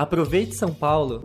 [0.00, 1.22] Aproveite São Paulo.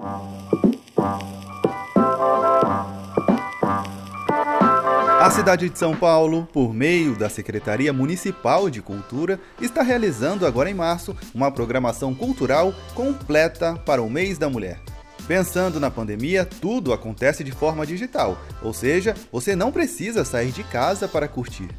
[5.18, 10.70] A cidade de São Paulo, por meio da Secretaria Municipal de Cultura, está realizando agora
[10.70, 14.82] em março uma programação cultural completa para o mês da mulher.
[15.26, 20.66] Pensando na pandemia, tudo acontece de forma digital, ou seja, você não precisa sair de
[20.66, 21.70] casa para curtir.